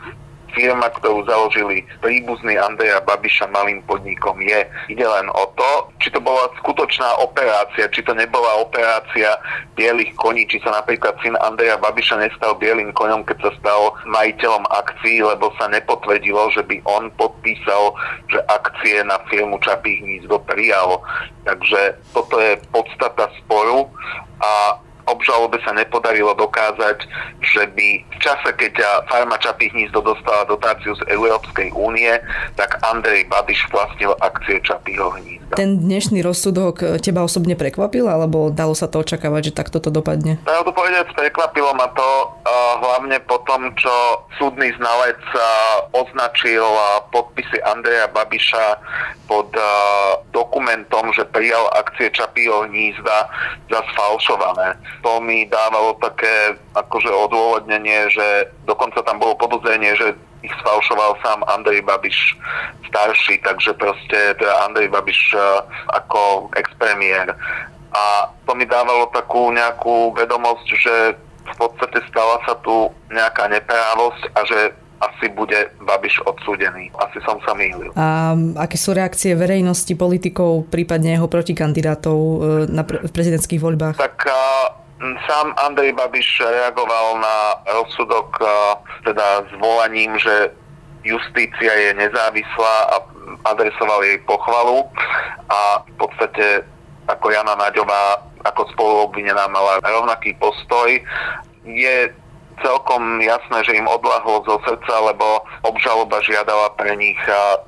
firma, 0.54 0.88
ktorú 0.94 1.24
založili 1.28 1.84
príbuzný 2.04 2.58
Andreja 2.58 3.00
Babiša 3.04 3.50
malým 3.52 3.82
podnikom 3.88 4.40
je. 4.44 4.68
Ide 4.92 5.06
len 5.06 5.28
o 5.32 5.46
to, 5.56 5.72
či 6.04 6.12
to 6.12 6.20
bola 6.20 6.52
skutočná 6.62 7.20
operácia, 7.24 7.92
či 7.92 8.02
to 8.04 8.12
nebola 8.16 8.62
operácia 8.62 9.38
bielých 9.76 10.14
koní, 10.20 10.46
či 10.48 10.60
sa 10.62 10.76
napríklad 10.76 11.16
syn 11.24 11.36
Andreja 11.40 11.80
Babiša 11.80 12.20
nestal 12.20 12.56
bielým 12.60 12.92
koňom, 12.94 13.24
keď 13.26 13.38
sa 13.48 13.52
stal 13.60 13.82
majiteľom 14.08 14.68
akcií, 14.70 15.24
lebo 15.24 15.52
sa 15.58 15.72
nepotvrdilo, 15.72 16.52
že 16.52 16.64
by 16.68 16.78
on 16.86 17.10
podpísal, 17.16 17.96
že 18.30 18.40
akcie 18.52 19.02
na 19.04 19.18
firmu 19.32 19.58
Čapí 19.64 20.04
hnízdo 20.04 20.40
prijalo. 20.44 21.02
Takže 21.48 21.98
toto 22.14 22.38
je 22.38 22.60
podstata 22.70 23.32
sporu 23.42 23.90
a 24.42 24.78
obžalobe 25.08 25.58
sa 25.64 25.72
nepodarilo 25.74 26.36
dokázať, 26.36 27.06
že 27.42 27.64
by 27.74 27.88
v 28.06 28.18
čase, 28.22 28.50
keď 28.58 28.82
farma 29.10 29.40
Čapí 29.42 29.72
hnízdo 29.74 30.02
dostala 30.02 30.46
dotáciu 30.46 30.94
z 30.98 31.04
Európskej 31.10 31.74
únie, 31.74 32.12
tak 32.60 32.78
Andrej 32.86 33.26
Babiš 33.32 33.66
vlastnil 33.72 34.14
akcie 34.22 34.62
Čapího 34.62 35.14
hnízda. 35.18 35.58
Ten 35.58 35.84
dnešný 35.84 36.24
rozsudok 36.24 37.02
teba 37.04 37.28
osobne 37.28 37.60
prekvapil, 37.60 38.08
alebo 38.08 38.54
dalo 38.54 38.72
sa 38.72 38.88
to 38.88 39.04
očakávať, 39.04 39.52
že 39.52 39.58
takto 39.58 39.84
to 39.84 39.92
dopadne? 39.92 40.40
Pravdu 40.48 40.72
povedať, 40.72 41.12
prekvapilo 41.12 41.76
ma 41.76 41.92
to 41.92 42.10
hlavne 42.82 43.20
po 43.28 43.44
tom, 43.44 43.76
čo 43.76 43.92
súdny 44.40 44.72
znalec 44.80 45.20
označil 45.92 46.64
podpisy 47.12 47.60
Andreja 47.68 48.08
Babiša 48.10 48.80
pod 49.28 49.52
dokumentom, 50.32 51.12
že 51.12 51.28
prijal 51.28 51.68
akcie 51.76 52.08
Čapího 52.16 52.64
hnízda 52.72 53.28
za 53.68 53.80
sfalšované 53.92 54.80
to 55.00 55.24
mi 55.24 55.48
dávalo 55.48 55.96
také 56.04 56.60
akože 56.76 57.10
odôvodnenie, 57.10 58.12
že 58.12 58.52
dokonca 58.68 59.00
tam 59.02 59.18
bolo 59.18 59.40
podozrenie, 59.40 59.96
že 59.96 60.14
ich 60.42 60.54
sfalšoval 60.62 61.22
sám 61.22 61.46
Andrej 61.48 61.86
Babiš 61.86 62.38
starší, 62.90 63.40
takže 63.46 63.78
proste 63.78 64.36
teda 64.36 64.66
Andrej 64.66 64.90
Babiš 64.90 65.38
uh, 65.38 65.64
ako 65.94 66.50
expremiér. 66.58 67.32
A 67.92 68.34
to 68.48 68.56
mi 68.58 68.66
dávalo 68.66 69.12
takú 69.14 69.54
nejakú 69.54 70.16
vedomosť, 70.18 70.68
že 70.76 70.96
v 71.42 71.56
podstate 71.58 72.00
stala 72.10 72.40
sa 72.48 72.56
tu 72.64 72.90
nejaká 73.12 73.52
neprávosť 73.52 74.24
a 74.34 74.40
že 74.48 74.60
asi 75.02 75.34
bude 75.34 75.58
Babiš 75.82 76.22
odsúdený. 76.30 76.94
Asi 77.02 77.18
som 77.26 77.42
sa 77.42 77.58
mýlil. 77.58 77.90
A 77.98 78.38
aké 78.62 78.78
sú 78.78 78.94
reakcie 78.94 79.34
verejnosti, 79.34 79.90
politikov, 79.98 80.70
prípadne 80.70 81.18
jeho 81.18 81.26
protikandidátov 81.26 82.18
e, 82.18 82.38
na 82.70 82.86
pre- 82.86 83.02
v 83.02 83.10
prezidentských 83.10 83.58
voľbách? 83.58 83.98
Tak 83.98 84.18
Sám 85.02 85.58
Andrej 85.58 85.98
Babiš 85.98 86.46
reagoval 86.46 87.18
na 87.18 87.58
rozsudok 87.74 88.38
teda 89.02 89.50
volaním, 89.58 90.14
že 90.22 90.54
justícia 91.02 91.74
je 91.74 91.98
nezávislá 91.98 92.76
a 92.94 92.96
adresoval 93.50 94.06
jej 94.06 94.22
pochvalu 94.30 94.86
a 95.50 95.82
v 95.82 95.94
podstate 95.98 96.62
ako 97.10 97.34
Jana 97.34 97.58
Naďová 97.58 98.22
ako 98.46 98.70
spoluobvinená 98.78 99.50
mala 99.50 99.82
rovnaký 99.82 100.38
postoj. 100.38 100.94
Je 101.66 102.14
celkom 102.62 103.18
jasné, 103.26 103.66
že 103.66 103.82
im 103.82 103.90
odlahlo 103.90 104.46
zo 104.46 104.62
srdca, 104.70 104.94
lebo 105.02 105.42
obžaloba 105.66 106.22
žiadala 106.22 106.78
pre 106.78 106.94
nich 106.94 107.18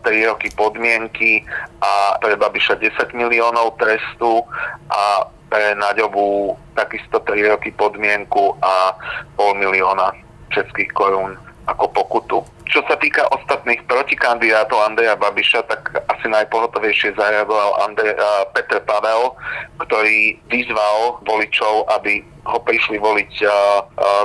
3 0.06 0.30
roky 0.30 0.54
podmienky 0.54 1.42
a 1.82 2.22
pre 2.22 2.38
Babiša 2.38 2.78
10 2.78 2.94
miliónov 3.18 3.74
trestu 3.82 4.46
a 4.94 5.25
pre 5.53 5.77
Naďovú 5.77 6.57
takisto 6.74 7.22
3 7.22 7.53
roky 7.53 7.69
podmienku 7.69 8.57
a 8.57 8.98
pol 9.38 9.53
milióna 9.62 10.10
českých 10.50 10.89
korún 10.98 11.38
ako 11.69 11.93
pokutu. 11.93 12.41
Čo 12.65 12.81
sa 12.89 12.98
týka 12.98 13.22
ostatných 13.29 13.86
protikandidátov 13.86 14.81
Andreja 14.81 15.13
Babiša, 15.13 15.62
tak 15.69 15.93
asi 16.10 16.25
najpohotovejšie 16.25 17.13
zareagoval 17.13 17.86
Andrej, 17.86 18.17
Petr 18.57 18.81
Pavel, 18.81 19.38
ktorý 19.77 20.41
vyzval 20.50 21.22
voličov, 21.22 21.86
aby 22.01 22.25
ho 22.50 22.57
prišli 22.65 22.98
voliť 22.98 23.31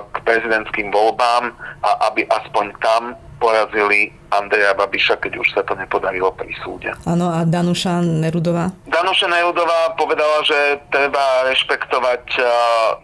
k 0.09 0.17
prezidentským 0.25 0.89
voľbám 0.89 1.53
a 1.85 1.91
aby 2.09 2.25
aspoň 2.25 2.73
tam 2.81 3.13
porazili 3.39 4.13
Andreja 4.29 4.77
Babiša, 4.77 5.25
keď 5.25 5.41
už 5.41 5.49
sa 5.57 5.65
to 5.65 5.73
nepodarilo 5.73 6.29
pri 6.37 6.53
súde. 6.61 6.93
Áno, 7.09 7.33
a 7.33 7.49
Danuša 7.49 8.05
Nerudová? 8.05 8.69
Danuša 8.85 9.25
Nerudová 9.25 9.97
povedala, 9.97 10.45
že 10.45 10.85
treba 10.93 11.49
rešpektovať 11.49 12.25
uh, 12.37 12.47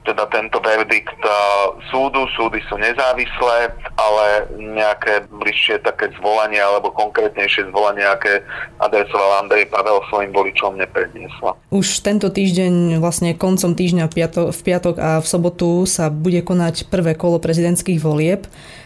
teda 0.05 0.29
tento 0.29 0.61
verdikt 0.61 1.17
uh, 1.25 1.73
súdu. 1.88 2.29
Súdy 2.37 2.61
sú 2.69 2.76
nezávislé, 2.76 3.73
ale 3.97 4.53
nejaké 4.53 5.25
bližšie 5.33 5.81
také 5.81 6.12
zvolanie 6.21 6.61
alebo 6.61 6.93
konkrétnejšie 6.93 7.73
zvolanie, 7.73 8.05
aké 8.05 8.45
adresoval 8.85 9.49
Andrej 9.49 9.73
Pavel 9.73 10.05
svojim 10.12 10.29
voličom 10.29 10.76
nepredniesla. 10.76 11.57
Už 11.73 12.05
tento 12.05 12.29
týždeň, 12.29 13.00
vlastne 13.00 13.33
koncom 13.33 13.73
týždňa 13.73 14.12
v 14.53 14.61
piatok 14.61 14.95
a 15.00 15.11
v 15.25 15.26
sobotu 15.26 15.88
sa 15.88 16.12
bude 16.12 16.45
konať 16.45 16.93
prvé 16.93 17.17
kolo 17.17 17.41
prezidentských 17.41 17.97
volieb. 17.97 18.45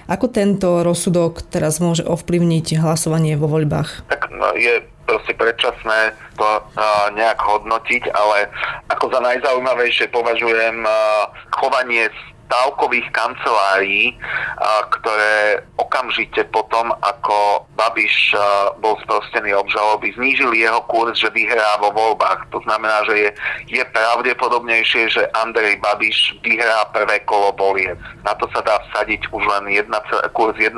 Ako 0.09 0.33
tento 0.33 0.81
rozsudok 0.81 1.45
teraz 1.53 1.85
môže 1.85 2.01
ovplyvniť 2.01 2.81
hlasovanie 2.81 3.37
vo 3.37 3.45
voľbách? 3.45 4.09
Tak 4.09 4.33
no, 4.33 4.57
je 4.57 4.81
proste 5.05 5.37
predčasné 5.37 6.17
to 6.41 6.49
nejak 7.13 7.37
hodnotiť, 7.37 8.13
ale 8.17 8.49
ako 8.89 9.13
za 9.13 9.21
najzaujímavejšie 9.21 10.09
považujem 10.09 10.85
chovanie 11.53 12.09
stávkových 12.49 13.05
kancelárií, 13.13 14.17
ktoré 14.97 15.61
okamžite 15.77 16.49
potom, 16.49 16.89
ako 17.05 17.69
Babiš 17.77 18.33
bol 18.81 18.97
sprostený 19.05 19.53
obžaloby, 19.53 20.17
znížili 20.17 20.65
jeho 20.65 20.81
kurz, 20.89 21.21
že 21.21 21.29
vyhrá 21.37 21.77
vo 21.77 21.93
voľbách. 21.93 22.49
To 22.57 22.65
znamená, 22.65 23.05
že 23.05 23.15
je, 23.15 23.31
je 23.69 23.85
pravdepodobnejšie, 23.93 25.13
že 25.13 25.29
Andrej 25.37 25.77
Babiš 25.85 26.41
vyhrá 26.41 26.89
prvé 26.91 27.21
kolo 27.29 27.53
volieb. 27.53 28.01
Na 28.25 28.33
to 28.41 28.49
sa 28.57 28.65
dá 28.65 28.81
vsadiť 28.91 29.29
už 29.29 29.45
len 29.45 29.69
1, 29.69 29.93
kurz 30.33 30.57
1,6, 30.57 30.73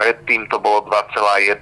predtým 0.00 0.48
to 0.48 0.56
bolo 0.56 0.88
2,1. 0.88 1.60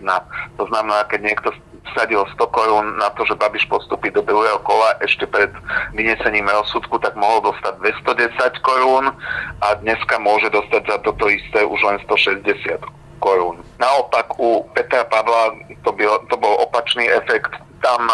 To 0.56 0.64
znamená, 0.70 1.02
keď 1.10 1.20
niekto 1.34 1.50
vsadil 1.92 2.24
100 2.34 2.46
korún 2.50 2.86
na 2.98 3.10
to, 3.14 3.24
že 3.24 3.38
Babiš 3.38 3.66
postupí 3.70 4.10
do 4.10 4.22
druhého 4.22 4.58
kola 4.62 4.98
ešte 5.04 5.26
pred 5.26 5.50
vynesením 5.94 6.48
rozsudku, 6.50 6.98
tak 6.98 7.14
mohol 7.14 7.52
dostať 7.52 7.74
210 8.06 8.66
korún 8.66 9.10
a 9.62 9.68
dneska 9.80 10.18
môže 10.18 10.50
dostať 10.50 10.82
za 10.86 10.96
toto 11.06 11.30
isté 11.30 11.64
už 11.64 11.80
len 11.84 11.96
160 12.04 12.46
korún. 13.20 13.62
Naopak 13.78 14.36
u 14.38 14.64
Petra 14.74 15.04
Pavla 15.04 15.56
to, 15.84 15.92
byl, 15.92 16.18
to 16.28 16.36
bol 16.36 16.54
opačný 16.62 17.08
efekt. 17.08 17.52
Tam 17.84 18.08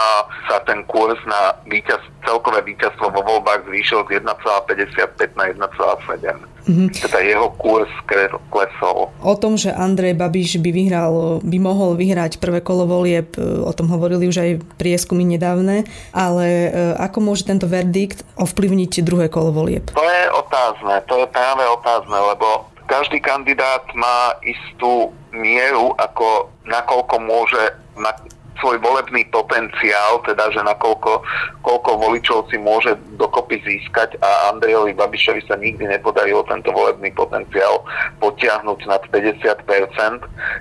sa 0.51 0.61
ten 0.69 0.85
kurz 0.85 1.17
na 1.25 1.57
víťaz, 1.65 2.03
celkové 2.27 2.61
víťazstvo 2.67 3.09
vo 3.09 3.23
voľbách 3.25 3.65
zvýšil 3.71 4.05
z 4.11 4.21
1,55 4.21 5.39
na 5.39 5.45
1,7. 5.55 6.52
Mm-hmm. 6.63 6.89
Teda 6.95 7.19
jeho 7.23 7.49
kurz 7.59 7.91
klesol. 8.53 9.11
O 9.19 9.35
tom, 9.35 9.59
že 9.59 9.75
Andrej 9.75 10.15
Babiš 10.15 10.63
by 10.63 10.71
vyhral, 10.71 11.43
by 11.43 11.59
mohol 11.59 11.99
vyhrať 11.99 12.39
prvé 12.39 12.63
kolo 12.63 12.87
volieb, 12.87 13.35
e, 13.35 13.43
o 13.43 13.73
tom 13.75 13.91
hovorili 13.91 14.31
už 14.31 14.37
aj 14.39 14.51
prieskumy 14.79 15.27
nedávne, 15.27 15.83
ale 16.15 16.47
e, 16.47 16.69
ako 17.03 17.19
môže 17.19 17.49
tento 17.49 17.67
verdikt 17.67 18.23
ovplyvniť 18.39 19.03
druhé 19.03 19.27
kolo 19.27 19.51
volieb? 19.51 19.91
To 19.91 20.05
je 20.07 20.23
otázne, 20.31 21.03
to 21.11 21.15
je 21.19 21.27
práve 21.35 21.65
otázne, 21.67 22.15
lebo 22.15 22.71
každý 22.87 23.19
kandidát 23.19 23.83
má 23.97 24.37
istú 24.45 25.11
mieru, 25.33 25.97
ako 25.97 26.53
nakoľko 26.69 27.17
môže 27.25 27.63
na, 27.97 28.13
svoj 28.63 28.79
volebný 28.79 29.27
potenciál, 29.35 30.23
teda 30.23 30.55
že 30.55 30.63
nakoľko 30.63 31.27
koľko 31.67 31.91
voličov 31.99 32.47
si 32.47 32.63
môže 32.63 32.95
dokopy 33.19 33.59
získať 33.67 34.15
a 34.23 34.55
Andrejovi 34.55 34.95
Babišovi 34.95 35.43
sa 35.51 35.59
nikdy 35.59 35.91
nepodarilo 35.91 36.47
tento 36.47 36.71
volebný 36.71 37.11
potenciál 37.11 37.83
potiahnuť 38.23 38.81
nad 38.87 39.03
50%, 39.11 39.43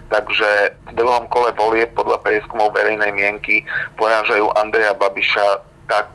takže 0.10 0.50
v 0.90 0.92
druhom 0.98 1.30
kole 1.30 1.54
volie 1.54 1.86
podľa 1.94 2.26
prieskumov 2.26 2.74
verejnej 2.74 3.14
mienky 3.14 3.62
porážajú 4.02 4.50
Andreja 4.58 4.98
Babiša 4.98 5.70
tak 5.86 6.10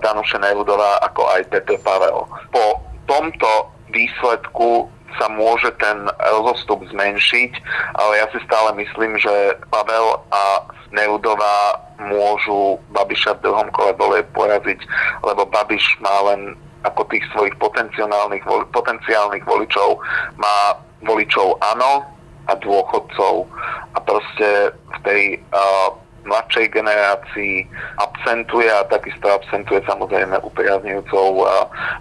Danuše 0.00 0.38
Nerudová 0.38 1.02
ako 1.04 1.26
aj 1.34 1.50
Peter 1.50 1.76
Pavel. 1.82 2.24
Po 2.54 2.78
tomto 3.10 3.74
výsledku 3.90 4.86
sa 5.18 5.26
môže 5.32 5.70
ten 5.80 6.06
rozostup 6.36 6.84
zmenšiť, 6.90 7.52
ale 7.98 8.12
ja 8.20 8.26
si 8.30 8.38
stále 8.46 8.76
myslím, 8.78 9.18
že 9.18 9.56
Pavel 9.72 10.20
a 10.30 10.66
Neudová 10.90 11.78
môžu 12.02 12.82
Babiša 12.90 13.38
v 13.38 13.50
druhom 13.50 13.68
kole 13.70 13.94
bole 13.94 14.26
poraziť, 14.34 14.80
lebo 15.22 15.46
Babiš 15.46 15.98
má 16.02 16.34
len 16.34 16.58
ako 16.82 17.04
tých 17.12 17.22
svojich 17.36 17.54
potenciálnych, 17.60 18.42
potenciálnych 18.72 19.44
voličov, 19.44 20.00
má 20.40 20.80
voličov 21.04 21.60
áno 21.60 22.04
a 22.48 22.56
dôchodcov. 22.56 23.46
A 23.94 23.98
proste 24.00 24.72
v 24.72 24.98
tej 25.04 25.22
uh, 25.52 25.92
mladšej 26.24 26.66
generácii 26.70 27.66
absentuje 27.96 28.68
a 28.68 28.84
takisto 28.86 29.28
absentuje 29.28 29.80
samozrejme 29.88 30.36
upriaznujúcou 30.44 31.46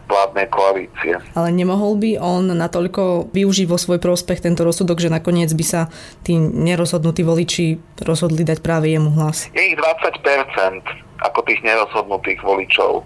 vládnej 0.07 0.47
koalície. 0.51 1.17
Ale 1.33 1.49
nemohol 1.55 1.95
by 1.97 2.11
on 2.19 2.51
natoľko 2.51 3.31
využiť 3.31 3.65
vo 3.69 3.77
svoj 3.79 3.99
prospech 4.01 4.43
tento 4.43 4.67
rozsudok, 4.67 4.99
že 4.99 5.13
nakoniec 5.13 5.51
by 5.53 5.65
sa 5.65 5.81
tí 6.23 6.35
nerozhodnutí 6.38 7.23
voliči 7.23 7.79
rozhodli 8.03 8.43
dať 8.43 8.59
práve 8.59 8.91
jemu 8.91 9.15
hlas? 9.15 9.47
Je 9.55 9.73
ich 9.73 9.77
20% 9.77 11.09
ako 11.19 11.43
tých 11.43 11.59
nerozhodnutých 11.67 12.39
voličov. 12.39 13.03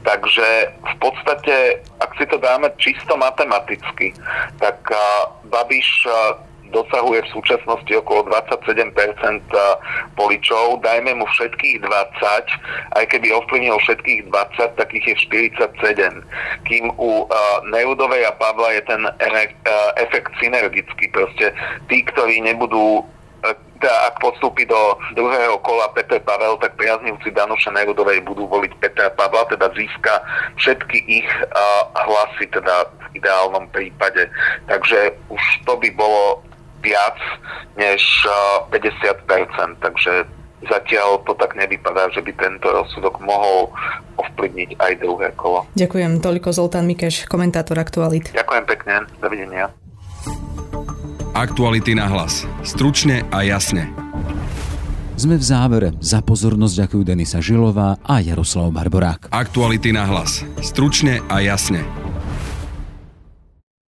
Takže 0.00 0.48
v 0.80 0.94
podstate, 0.96 1.84
ak 2.00 2.16
si 2.16 2.24
to 2.24 2.40
dáme 2.40 2.72
čisto 2.80 3.20
matematicky, 3.20 4.16
tak 4.56 4.80
Babiš 5.52 6.08
dosahuje 6.70 7.20
v 7.26 7.32
súčasnosti 7.34 7.92
okolo 7.98 8.30
27% 8.30 8.94
voličov, 10.16 10.82
dajme 10.82 11.18
mu 11.18 11.26
všetkých 11.26 11.82
20, 11.82 12.98
aj 12.98 13.04
keby 13.10 13.28
ovplyvnil 13.34 13.76
všetkých 13.82 14.30
20, 14.30 14.78
tak 14.78 14.88
ich 14.94 15.06
je 15.06 15.16
47. 15.26 16.24
Kým 16.66 16.84
u 16.96 17.26
uh, 17.26 17.62
Neudovej 17.68 18.26
a 18.26 18.32
Pavla 18.38 18.74
je 18.78 18.82
ten 18.86 19.02
uh, 19.04 19.90
efekt 19.98 20.30
synergický, 20.38 21.10
proste 21.10 21.52
tí, 21.90 22.06
ktorí 22.06 22.42
nebudú 22.42 23.04
teda 23.80 24.12
ak 24.12 24.20
postúpi 24.20 24.68
do 24.68 25.00
druhého 25.16 25.56
kola 25.64 25.88
Peter 25.96 26.20
Pavel, 26.20 26.60
tak 26.60 26.76
priaznivci 26.76 27.32
Danuša 27.32 27.72
Nerudovej 27.72 28.20
budú 28.28 28.44
voliť 28.44 28.76
Petra 28.76 29.08
Pavla, 29.16 29.48
teda 29.48 29.72
získa 29.72 30.20
všetky 30.60 31.00
ich 31.08 31.30
uh, 31.48 31.82
hlasy, 31.96 32.44
teda 32.52 32.92
v 32.92 33.24
ideálnom 33.24 33.72
prípade. 33.72 34.28
Takže 34.68 35.16
už 35.32 35.42
to 35.64 35.80
by 35.80 35.88
bolo 35.96 36.44
viac 36.80 37.16
než 37.76 38.02
50%, 38.72 39.80
takže 39.80 40.24
zatiaľ 40.68 41.24
to 41.24 41.32
tak 41.40 41.56
nevypadá, 41.56 42.12
že 42.12 42.20
by 42.20 42.32
tento 42.36 42.68
rozsudok 42.68 43.16
mohol 43.24 43.72
ovplyvniť 44.20 44.76
aj 44.76 44.92
druhé 45.00 45.28
kolo. 45.36 45.64
Ďakujem 45.72 46.20
toľko 46.20 46.48
Zoltán 46.52 46.84
Mikeš, 46.84 47.24
komentátor 47.24 47.80
Aktualit. 47.80 48.28
Ďakujem 48.36 48.64
pekne, 48.68 48.94
dovidenia. 49.24 49.72
Aktuality 51.32 51.96
na 51.96 52.10
hlas. 52.10 52.44
Stručne 52.66 53.24
a 53.32 53.40
jasne. 53.46 53.88
Sme 55.16 55.36
v 55.36 55.44
závere. 55.44 55.88
Za 56.00 56.24
pozornosť 56.24 56.84
ďakujú 56.84 57.02
Denisa 57.04 57.44
Žilová 57.44 58.00
a 58.04 58.24
Jaroslav 58.24 58.72
Barborák. 58.72 59.28
Aktuality 59.32 59.92
na 59.92 60.08
hlas. 60.08 60.44
Stručne 60.64 61.20
a 61.28 61.44
jasne. 61.44 61.84